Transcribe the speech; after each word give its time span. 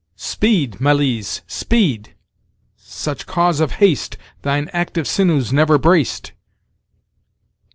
"Speed! 0.15 0.81
Malise, 0.81 1.43
speed! 1.45 2.15
such 2.75 3.27
cause 3.27 3.59
of 3.59 3.73
haste 3.73 4.17
Thine 4.41 4.67
active 4.73 5.07
sinews 5.07 5.53
never 5.53 5.77
braced." 5.77 6.31